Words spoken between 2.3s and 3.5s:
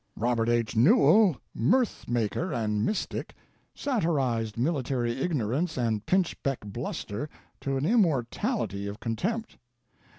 and mystic,